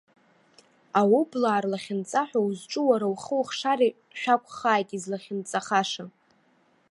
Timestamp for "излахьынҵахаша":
4.97-6.03